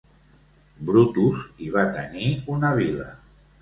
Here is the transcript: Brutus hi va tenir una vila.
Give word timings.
Brutus 0.87 1.45
hi 1.61 1.71
va 1.79 1.87
tenir 2.01 2.35
una 2.59 2.77
vila. 2.85 3.13